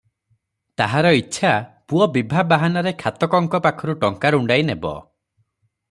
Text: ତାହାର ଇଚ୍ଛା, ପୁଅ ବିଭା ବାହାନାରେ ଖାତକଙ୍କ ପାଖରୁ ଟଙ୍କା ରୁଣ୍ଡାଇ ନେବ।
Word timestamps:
ତାହାର 0.81 1.11
ଇଚ୍ଛା, 1.17 1.51
ପୁଅ 1.93 2.07
ବିଭା 2.15 2.45
ବାହାନାରେ 2.53 2.95
ଖାତକଙ୍କ 3.05 3.61
ପାଖରୁ 3.67 3.97
ଟଙ୍କା 4.07 4.33
ରୁଣ୍ଡାଇ 4.39 4.69
ନେବ। 4.73 4.97